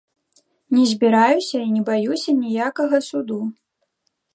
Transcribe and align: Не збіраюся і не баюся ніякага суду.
Не 0.75 0.83
збіраюся 0.93 1.57
і 1.67 1.69
не 1.75 1.85
баюся 1.91 2.31
ніякага 2.43 2.97
суду. 3.11 3.41